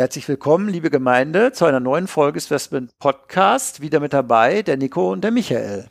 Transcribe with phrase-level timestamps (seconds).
[0.00, 3.82] Herzlich willkommen, liebe Gemeinde, zu einer neuen Folge des Westman Podcast.
[3.82, 5.90] Wieder mit dabei der Nico und der Michael.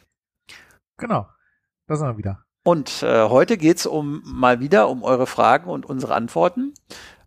[0.98, 1.28] Genau,
[1.86, 2.44] da sind wir wieder.
[2.64, 6.74] Und äh, heute geht's um mal wieder um eure Fragen und unsere Antworten.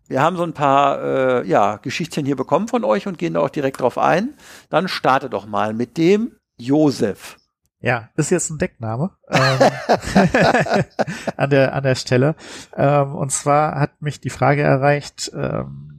[0.09, 3.39] Wir haben so ein paar äh, ja, Geschichtchen hier bekommen von euch und gehen da
[3.39, 4.33] auch direkt drauf ein.
[4.69, 7.37] Dann starte doch mal mit dem Josef.
[7.79, 9.59] Ja, ist jetzt ein Deckname ähm,
[11.37, 12.35] an der an der Stelle.
[12.75, 15.92] Ähm, und zwar hat mich die Frage erreicht, ähm,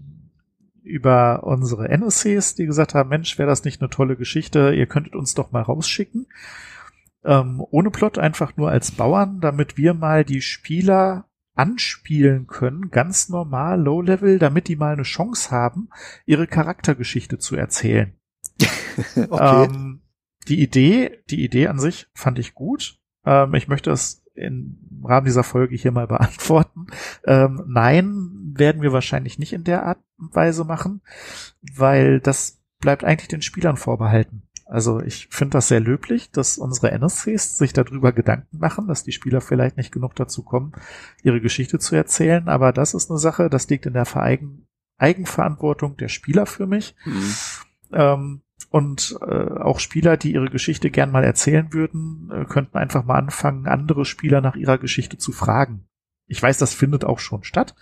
[0.85, 5.17] über unsere NSCs, die gesagt haben, Mensch, wäre das nicht eine tolle Geschichte, ihr könntet
[5.17, 6.27] uns doch mal rausschicken.
[7.25, 13.29] Ähm, ohne Plot, einfach nur als Bauern, damit wir mal die Spieler anspielen können, ganz
[13.29, 15.89] normal, Low-Level, damit die mal eine Chance haben,
[16.27, 18.13] ihre Charaktergeschichte zu erzählen.
[19.17, 19.65] okay.
[19.65, 20.03] Ähm,
[20.49, 22.99] die Idee, die Idee an sich fand ich gut.
[23.25, 26.87] Ähm, ich möchte es im Rahmen dieser Folge hier mal beantworten.
[27.25, 31.03] Ähm, nein, werden wir wahrscheinlich nicht in der Art und Weise machen,
[31.61, 34.43] weil das bleibt eigentlich den Spielern vorbehalten.
[34.67, 39.13] Also ich finde das sehr löblich, dass unsere NSCs sich darüber Gedanken machen, dass die
[39.13, 40.73] Spieler vielleicht nicht genug dazu kommen,
[41.23, 42.49] ihre Geschichte zu erzählen.
[42.49, 44.67] Aber das ist eine Sache, das liegt in der Vereigen
[44.97, 46.95] Eigenverantwortung der Spieler für mich.
[47.05, 47.35] Mhm.
[47.93, 53.05] Ähm, und äh, auch Spieler, die ihre Geschichte gern mal erzählen würden, äh, könnten einfach
[53.05, 55.87] mal anfangen, andere Spieler nach ihrer Geschichte zu fragen.
[56.27, 57.75] Ich weiß, das findet auch schon statt.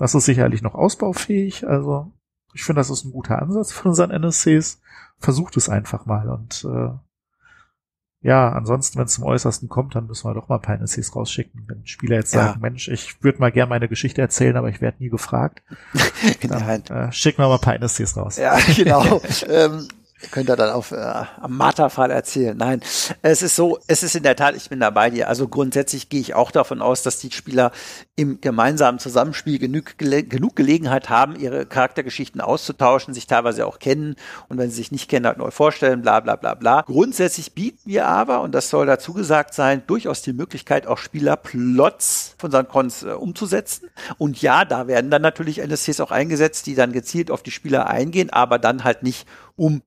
[0.00, 1.68] Das ist sicherlich noch ausbaufähig.
[1.68, 2.10] Also
[2.54, 4.80] ich finde, das ist ein guter Ansatz für unseren NSCs.
[5.18, 6.30] Versucht es einfach mal.
[6.30, 6.88] Und äh,
[8.22, 11.14] ja, ansonsten, wenn es zum Äußersten kommt, dann müssen wir doch mal ein paar NSCs
[11.14, 11.64] rausschicken.
[11.68, 12.46] Wenn Spieler jetzt ja.
[12.46, 15.62] sagen, Mensch, ich würde mal gerne meine Geschichte erzählen, aber ich werde nie gefragt,
[16.48, 18.38] dann äh, schicken wir mal ein paar NSCs raus.
[18.38, 19.20] Ja, genau.
[19.50, 19.86] ähm,
[20.30, 22.56] Könnt ihr dann auf äh, am Marterfall erzählen.
[22.56, 22.82] Nein,
[23.22, 25.28] es ist so, es ist in der Tat, ich bin da bei dir.
[25.28, 27.72] Also grundsätzlich gehe ich auch davon aus, dass die Spieler
[28.16, 34.16] im gemeinsamen Zusammenspiel genug, genug Gelegenheit haben, ihre Charaktergeschichten auszutauschen, sich teilweise auch kennen
[34.48, 36.82] und wenn sie sich nicht kennen, halt neu vorstellen, bla bla bla bla.
[36.82, 42.34] Grundsätzlich bieten wir aber, und das soll dazu gesagt sein, durchaus die Möglichkeit, auch Spielerplots
[42.36, 43.88] von unseren Cons äh, umzusetzen.
[44.18, 47.86] Und ja, da werden dann natürlich NSCs auch eingesetzt, die dann gezielt auf die Spieler
[47.86, 49.26] eingehen, aber dann halt nicht
[49.56, 49.82] um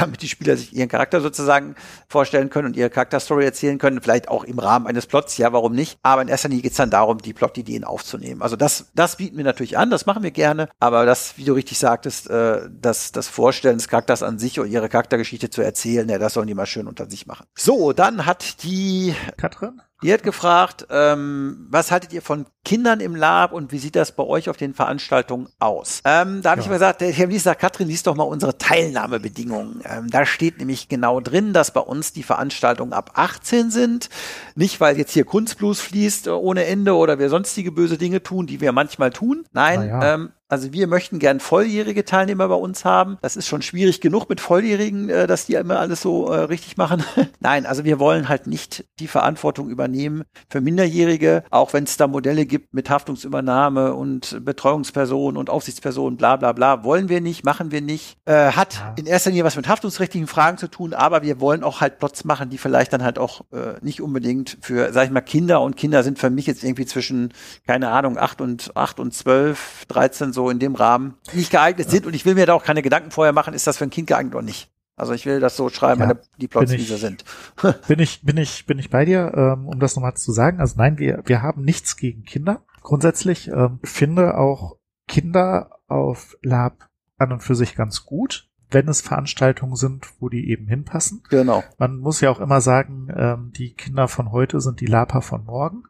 [0.00, 1.74] damit die Spieler sich ihren Charakter sozusagen
[2.08, 5.74] vorstellen können und ihre Charakterstory erzählen können, vielleicht auch im Rahmen eines Plots, ja, warum
[5.74, 5.98] nicht?
[6.02, 8.42] Aber in erster Linie geht es dann darum, die Plotideen aufzunehmen.
[8.42, 11.52] Also das, das bieten wir natürlich an, das machen wir gerne, aber das, wie du
[11.54, 16.08] richtig sagtest, äh, das, das Vorstellen des Charakters an sich und ihre Charaktergeschichte zu erzählen,
[16.08, 17.46] ja, das sollen die mal schön unter sich machen.
[17.54, 23.16] So, dann hat die Katrin die hat gefragt, ähm, was haltet ihr von Kindern im
[23.16, 26.02] Lab und wie sieht das bei euch auf den Veranstaltungen aus?
[26.04, 26.64] Ähm, da habe ja.
[26.64, 29.82] ich mal gesagt, der Herr Lisa Katrin, liest doch mal unsere Teilnahmebedingungen.
[29.84, 34.10] Ähm, da steht nämlich genau drin, dass bei uns die Veranstaltungen ab 18 sind.
[34.54, 38.60] Nicht, weil jetzt hier Kunstblues fließt ohne Ende oder wir sonstige böse Dinge tun, die
[38.60, 39.46] wir manchmal tun.
[39.52, 40.14] Nein, ja.
[40.14, 43.18] ähm, also wir möchten gern volljährige Teilnehmer bei uns haben.
[43.22, 46.76] Das ist schon schwierig genug mit Volljährigen, äh, dass die immer alles so äh, richtig
[46.76, 47.02] machen.
[47.40, 52.06] Nein, also wir wollen halt nicht die Verantwortung übernehmen für Minderjährige, auch wenn es da
[52.06, 56.84] Modelle gibt mit Haftungsübernahme und Betreuungspersonen und Aufsichtspersonen, bla bla bla.
[56.84, 58.16] Wollen wir nicht, machen wir nicht.
[58.24, 61.80] Äh, hat in erster Linie was mit haftungsrechtlichen Fragen zu tun, aber wir wollen auch
[61.80, 65.20] halt Plots machen, die vielleicht dann halt auch äh, nicht unbedingt für, sag ich mal,
[65.22, 67.32] Kinder und Kinder sind für mich jetzt irgendwie zwischen,
[67.66, 71.90] keine Ahnung, acht und acht und zwölf, dreizehn so in dem Rahmen nicht geeignet ja.
[71.90, 72.06] sind.
[72.06, 74.06] Und ich will mir da auch keine Gedanken vorher machen, ist das für ein Kind
[74.06, 74.70] geeignet oder nicht.
[74.94, 77.24] Also ich will das so schreiben, ja, die Plots, wie sie sind.
[77.88, 80.60] bin ich, bin ich, bin ich bei dir, ähm, um das nochmal zu sagen.
[80.60, 82.62] Also nein, wir, wir haben nichts gegen Kinder.
[82.82, 89.02] Grundsätzlich ähm, finde auch Kinder auf Lab an und für sich ganz gut, wenn es
[89.02, 91.22] Veranstaltungen sind, wo die eben hinpassen.
[91.28, 91.62] Genau.
[91.78, 95.44] Man muss ja auch immer sagen, ähm, die Kinder von heute sind die Laper von
[95.44, 95.84] morgen.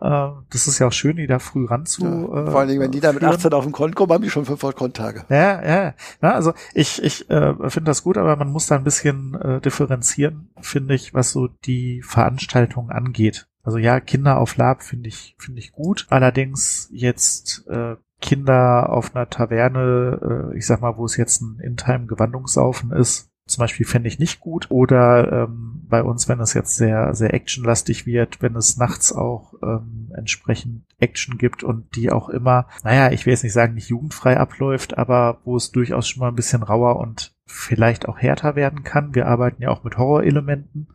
[0.00, 2.04] Äh, das ist ja auch schön, die da früh ran zu.
[2.04, 4.30] Ja, vor allen Dingen, wenn die da mit 18 auf den Konto kommen, haben die
[4.30, 5.24] schon fünf Kontage.
[5.28, 5.94] Ja, ja.
[6.22, 9.60] ja also ich, ich äh, finde das gut, aber man muss da ein bisschen äh,
[9.60, 13.46] differenzieren, finde ich, was so die Veranstaltung angeht.
[13.62, 16.06] Also ja, Kinder auf Lab finde ich, finde ich gut.
[16.10, 21.58] Allerdings jetzt äh, Kinder auf einer Taverne, äh, ich sag mal, wo es jetzt ein
[21.60, 24.70] In-Time-Gewandungssaufen ist, zum Beispiel fände ich nicht gut.
[24.70, 29.54] Oder ähm, bei uns, wenn es jetzt sehr, sehr actionlastig wird, wenn es nachts auch
[29.62, 33.90] ähm, entsprechend Action gibt und die auch immer, naja, ich will jetzt nicht sagen, nicht
[33.90, 38.56] jugendfrei abläuft, aber wo es durchaus schon mal ein bisschen rauer und vielleicht auch härter
[38.56, 39.14] werden kann.
[39.14, 40.88] Wir arbeiten ja auch mit Horrorelementen.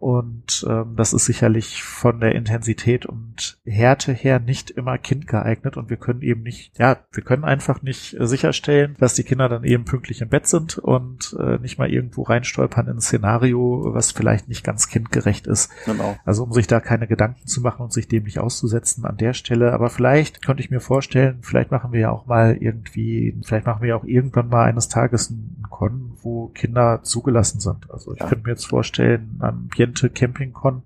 [0.00, 5.76] Und ähm, das ist sicherlich von der Intensität und Härte her nicht immer kindgeeignet.
[5.76, 9.48] Und wir können eben nicht, ja, wir können einfach nicht äh, sicherstellen, dass die Kinder
[9.48, 13.90] dann eben pünktlich im Bett sind und äh, nicht mal irgendwo reinstolpern in ein Szenario,
[13.92, 15.70] was vielleicht nicht ganz kindgerecht ist.
[15.84, 16.16] Genau.
[16.24, 19.32] Also um sich da keine Gedanken zu machen und sich dem nicht auszusetzen an der
[19.32, 19.72] Stelle.
[19.72, 23.82] Aber vielleicht könnte ich mir vorstellen, vielleicht machen wir ja auch mal irgendwie, vielleicht machen
[23.82, 27.90] wir ja auch irgendwann mal eines Tages einen Con, wo Kinder zugelassen sind.
[27.90, 28.26] Also ich ja.
[28.26, 30.82] könnte mir jetzt vorstellen, am Ambiente Campingcon,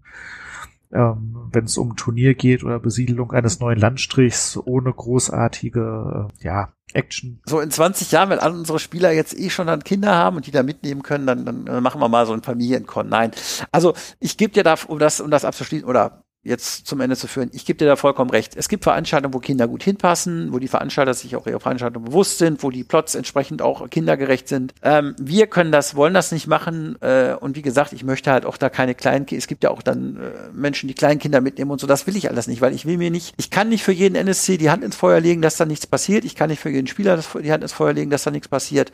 [0.93, 6.73] ähm, wenn es um Turnier geht oder Besiedelung eines neuen Landstrichs ohne großartige, äh, ja,
[6.95, 7.41] Action.
[7.47, 10.47] So in 20 Jahren, wenn alle unsere Spieler jetzt eh schon dann Kinder haben und
[10.47, 13.09] die da mitnehmen können, dann, dann machen wir mal so ein Familienkon.
[13.09, 13.31] Nein.
[13.71, 17.29] Also ich gebe dir da, um das, um das abzuschließen, oder jetzt zum Ende zu
[17.29, 17.51] führen.
[17.53, 18.57] Ich gebe dir da vollkommen recht.
[18.57, 22.39] Es gibt Veranstaltungen, wo Kinder gut hinpassen, wo die Veranstalter sich auch ihrer Veranstaltung bewusst
[22.39, 24.75] sind, wo die Plots entsprechend auch kindergerecht sind.
[24.83, 27.01] Ähm, wir können das, wollen das nicht machen.
[27.01, 29.27] Äh, und wie gesagt, ich möchte halt auch da keine kleinen.
[29.31, 31.87] Es gibt ja auch dann äh, Menschen, die Kleinkinder mitnehmen und so.
[31.87, 34.17] Das will ich alles nicht, weil ich will mir nicht, ich kann nicht für jeden
[34.17, 36.25] NSC die Hand ins Feuer legen, dass da nichts passiert.
[36.25, 38.91] Ich kann nicht für jeden Spieler die Hand ins Feuer legen, dass da nichts passiert.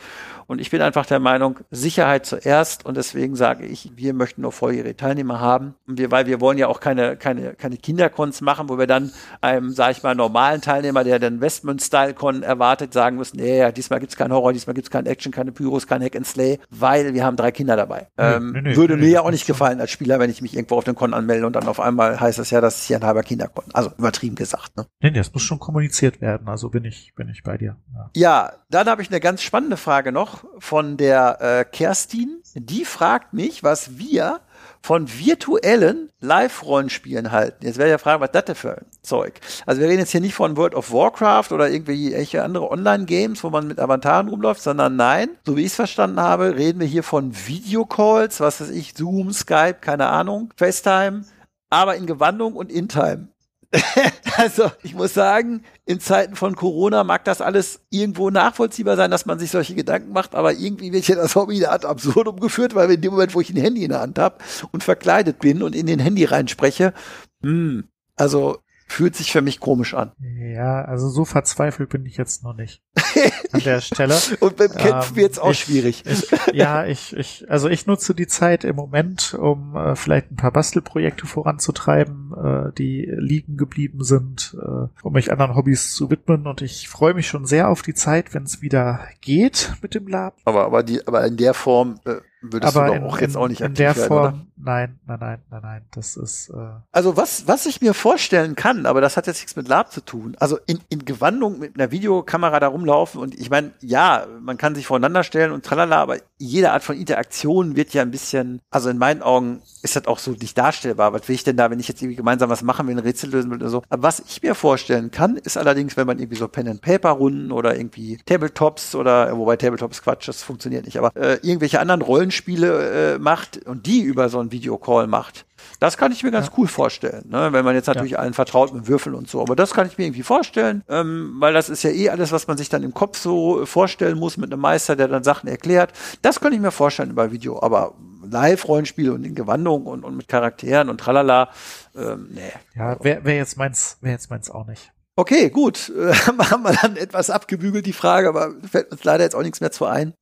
[0.48, 2.86] Und ich bin einfach der Meinung, Sicherheit zuerst.
[2.86, 5.74] Und deswegen sage ich, wir möchten nur volljährige Teilnehmer haben.
[5.86, 9.12] Und wir, weil wir wollen ja auch keine, keine, keine Kindercons machen, wo wir dann
[9.42, 14.00] einem, sage ich mal, normalen Teilnehmer, der den Westmund-Style-Con erwartet, sagen müssen, nee, ja, diesmal
[14.00, 17.26] gibt's kein Horror, diesmal gibt's kein Action, keine Pyros, kein Hack and Slay, weil wir
[17.26, 18.08] haben drei Kinder dabei.
[18.16, 20.56] Ähm, nee, nee, würde nee, mir ja auch nicht gefallen als Spieler, wenn ich mich
[20.56, 22.96] irgendwo auf den Con anmelde und dann auf einmal heißt es ja, das ist hier
[22.96, 23.64] ein halber Kindercon.
[23.74, 24.78] Also übertrieben gesagt.
[24.78, 24.86] Ne?
[25.02, 26.48] Nee, das muss schon kommuniziert werden.
[26.48, 27.76] Also bin ich, bin ich bei dir.
[27.92, 32.42] Ja, ja dann habe ich eine ganz spannende Frage noch von der äh, Kerstin.
[32.54, 34.40] Die fragt mich, was wir
[34.82, 37.64] von virtuellen Live-Rollenspielen halten.
[37.64, 39.40] Jetzt werde ich ja fragen, was das denn für ein Zeug?
[39.66, 43.42] Also wir reden jetzt hier nicht von World of Warcraft oder irgendwie welche andere Online-Games,
[43.44, 46.86] wo man mit Avataren rumläuft, sondern nein, so wie ich es verstanden habe, reden wir
[46.86, 51.24] hier von Videocalls, was weiß ich, Zoom, Skype, keine Ahnung, FaceTime,
[51.70, 53.28] aber in Gewandung und in Time.
[54.36, 59.26] also ich muss sagen, in Zeiten von Corona mag das alles irgendwo nachvollziehbar sein, dass
[59.26, 62.90] man sich solche Gedanken macht, aber irgendwie wird ja das Hobby ad absurdum geführt, weil
[62.90, 64.38] in dem Moment, wo ich ein Handy in der Hand habe
[64.72, 66.94] und verkleidet bin und in den Handy reinspreche,
[67.42, 68.58] hm, also
[68.88, 70.12] fühlt sich für mich komisch an.
[70.18, 72.82] Ja, also so verzweifelt bin ich jetzt noch nicht
[73.52, 74.16] an der Stelle.
[74.40, 76.04] Und beim Kämpfen ähm, wird es auch ich, schwierig.
[76.06, 80.36] Ich, ja, ich, ich, also ich nutze die Zeit im Moment, um äh, vielleicht ein
[80.36, 86.46] paar Bastelprojekte voranzutreiben, äh, die liegen geblieben sind, äh, um mich anderen Hobbys zu widmen.
[86.46, 90.08] Und ich freue mich schon sehr auf die Zeit, wenn es wieder geht mit dem
[90.08, 90.34] Lab.
[90.44, 93.36] Aber, aber die, aber in der Form äh, würdest aber du doch in, auch jetzt
[93.36, 94.46] auch nicht in der werden, Form, oder?
[94.60, 95.82] Nein, nein, nein, nein, nein.
[95.92, 96.50] Das ist.
[96.50, 99.92] Äh also was, was ich mir vorstellen kann, aber das hat jetzt nichts mit Lab
[99.92, 100.36] zu tun.
[100.40, 104.74] Also in, in Gewandung mit einer Videokamera da rumlaufen und ich meine, ja, man kann
[104.74, 108.90] sich voneinander stellen und tralala, aber jede Art von Interaktion wird ja ein bisschen, also
[108.90, 111.12] in meinen Augen ist das auch so nicht darstellbar.
[111.12, 113.30] Was will ich denn da, wenn ich jetzt irgendwie gemeinsam was machen will, ein Rätsel
[113.30, 113.82] lösen will oder so.
[113.88, 118.18] Aber was ich mir vorstellen kann, ist allerdings, wenn man irgendwie so Pen-and-Paper-Runden oder irgendwie
[118.26, 123.64] Tabletops oder, wobei Tabletops Quatsch, das funktioniert nicht, aber äh, irgendwelche anderen Rollenspiele äh, macht
[123.66, 125.46] und die über so ein Videocall macht.
[125.80, 126.52] Das kann ich mir ganz ja.
[126.56, 127.52] cool vorstellen, ne?
[127.52, 128.18] wenn man jetzt natürlich ja.
[128.18, 129.40] allen vertraut mit Würfeln und so.
[129.40, 132.46] Aber das kann ich mir irgendwie vorstellen, ähm, weil das ist ja eh alles, was
[132.46, 135.92] man sich dann im Kopf so vorstellen muss mit einem Meister, der dann Sachen erklärt.
[136.22, 137.62] Das kann ich mir vorstellen über Video.
[137.62, 137.94] Aber
[138.30, 141.50] Live-Rollenspiele und in Gewandung und, und mit Charakteren und tralala,
[141.96, 142.52] ähm, nee.
[142.74, 144.92] Ja, wer, wer jetzt meins, wer jetzt meins auch nicht.
[145.16, 145.92] Okay, gut.
[145.96, 146.12] Äh,
[146.50, 149.72] haben wir dann etwas abgebügelt, die Frage, aber fällt uns leider jetzt auch nichts mehr
[149.72, 150.14] zu ein.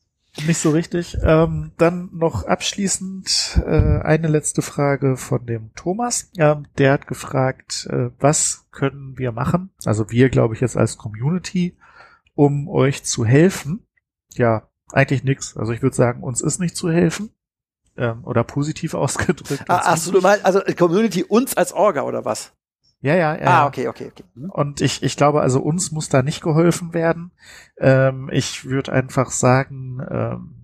[0.44, 1.16] Nicht so richtig.
[1.22, 6.30] Ähm, dann noch abschließend äh, eine letzte Frage von dem Thomas.
[6.36, 9.70] Ähm, der hat gefragt, äh, was können wir machen?
[9.84, 11.76] Also wir, glaube ich, jetzt als Community,
[12.34, 13.86] um euch zu helfen.
[14.34, 15.56] Ja, eigentlich nichts.
[15.56, 17.30] Also ich würde sagen, uns ist nicht zu helfen.
[17.96, 19.64] Ähm, oder positiv ausgedrückt.
[19.68, 22.52] Ah, ach so, du meinst, also Community uns als Orga oder was?
[23.00, 23.46] Ja, ja, ja.
[23.46, 24.24] Ah, okay, okay, okay.
[24.34, 24.50] Mhm.
[24.50, 27.30] Und ich, ich glaube, also uns muss da nicht geholfen werden.
[27.78, 30.56] Ähm, ich würde einfach sagen, ähm,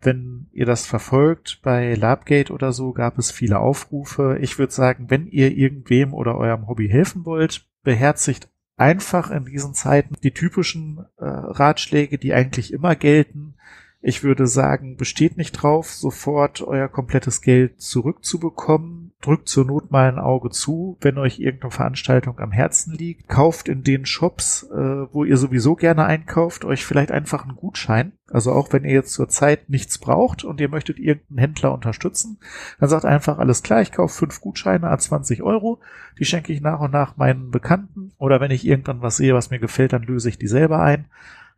[0.00, 4.38] wenn ihr das verfolgt, bei Labgate oder so gab es viele Aufrufe.
[4.40, 9.74] Ich würde sagen, wenn ihr irgendwem oder eurem Hobby helfen wollt, beherzigt einfach in diesen
[9.74, 13.54] Zeiten die typischen äh, Ratschläge, die eigentlich immer gelten.
[14.00, 20.08] Ich würde sagen, besteht nicht drauf, sofort euer komplettes Geld zurückzubekommen drückt zur Not mal
[20.08, 23.28] ein Auge zu, wenn euch irgendeine Veranstaltung am Herzen liegt.
[23.28, 28.12] Kauft in den Shops, äh, wo ihr sowieso gerne einkauft, euch vielleicht einfach einen Gutschein.
[28.30, 32.38] Also auch wenn ihr jetzt zur Zeit nichts braucht und ihr möchtet irgendeinen Händler unterstützen,
[32.78, 35.80] dann sagt einfach alles klar, ich kaufe fünf Gutscheine a 20 Euro,
[36.18, 39.50] die schenke ich nach und nach meinen Bekannten oder wenn ich irgendwann was sehe, was
[39.50, 41.06] mir gefällt, dann löse ich die selber ein.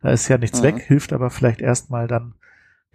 [0.01, 0.65] Da ist ja nichts mhm.
[0.65, 2.33] weg, hilft aber vielleicht erstmal dann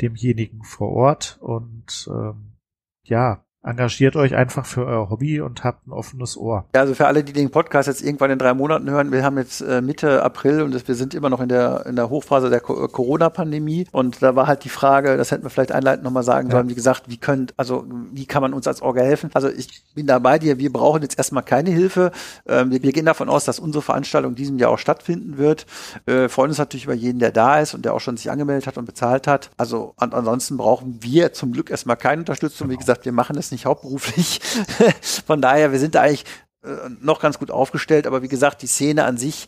[0.00, 2.56] demjenigen vor Ort und ähm,
[3.04, 6.64] ja, engagiert euch einfach für euer Hobby und habt ein offenes Ohr.
[6.74, 9.36] Ja, also für alle, die den Podcast jetzt irgendwann in drei Monaten hören, wir haben
[9.38, 12.60] jetzt äh, Mitte April und wir sind immer noch in der, in der Hochphase der
[12.60, 16.68] Corona-Pandemie und da war halt die Frage, das hätten wir vielleicht einleitend nochmal sagen sollen,
[16.68, 19.30] wie gesagt, wie könnt, also wie kann man uns als Orga helfen?
[19.34, 22.12] Also ich bin da bei dir, wir brauchen jetzt erstmal keine Hilfe.
[22.46, 25.66] Ähm, wir, wir, gehen davon aus, dass unsere Veranstaltung in diesem Jahr auch stattfinden wird.
[26.06, 28.66] Äh, freuen uns natürlich über jeden, der da ist und der auch schon sich angemeldet
[28.66, 29.50] hat und bezahlt hat.
[29.56, 32.70] Also an, ansonsten brauchen wir zum Glück erstmal keine Unterstützung.
[32.70, 34.40] Wie gesagt, wir machen es nicht nicht hauptberuflich.
[35.26, 36.24] Von daher, wir sind da eigentlich
[36.62, 36.68] äh,
[37.00, 39.46] noch ganz gut aufgestellt, aber wie gesagt, die Szene an sich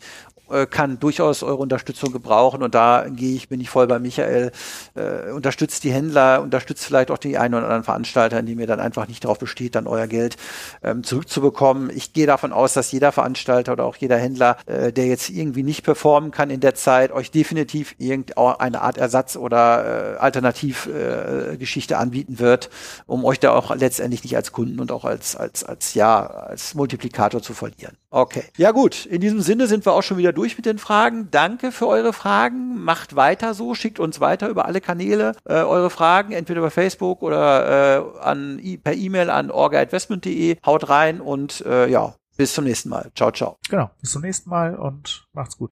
[0.51, 4.51] äh, kann durchaus eure Unterstützung gebrauchen und da gehe ich, bin ich voll bei Michael.
[4.95, 8.79] Äh, unterstützt die Händler, unterstützt vielleicht auch die einen oder anderen Veranstalter, indem ihr dann
[8.79, 10.37] einfach nicht darauf besteht, dann euer Geld
[10.83, 11.89] ähm, zurückzubekommen.
[11.89, 15.63] Ich gehe davon aus, dass jeder Veranstalter oder auch jeder Händler, äh, der jetzt irgendwie
[15.63, 21.97] nicht performen kann in der Zeit, euch definitiv irgendeine Art Ersatz oder äh, Alternativgeschichte äh,
[21.97, 22.69] anbieten wird,
[23.05, 26.75] um euch da auch letztendlich nicht als Kunden und auch als, als, als, ja, als
[26.75, 27.95] Multiplikator zu verlieren.
[28.11, 28.43] Okay.
[28.57, 31.29] Ja gut, in diesem Sinne sind wir auch schon wieder durch mit den Fragen.
[31.29, 32.81] Danke für eure Fragen.
[32.83, 37.21] Macht weiter so, schickt uns weiter über alle Kanäle äh, eure Fragen, entweder über Facebook
[37.21, 40.57] oder äh, an, per E-Mail an orga.investment.de.
[40.65, 43.11] Haut rein und äh, ja, bis zum nächsten Mal.
[43.15, 43.57] Ciao, ciao.
[43.69, 45.71] Genau, bis zum nächsten Mal und macht's gut.